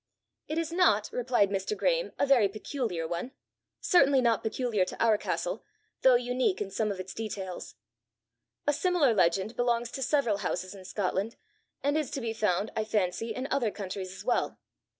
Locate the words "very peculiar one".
2.25-3.33